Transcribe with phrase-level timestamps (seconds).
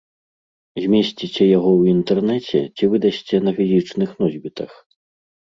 [0.85, 4.71] Змесціце яго ў інтэрнэце ці выдасце на фізічных носьбітах?